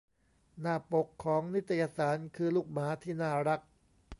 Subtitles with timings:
[0.61, 3.61] หน้าปกของนิตยสารคือลูกหมาที่น่ารัก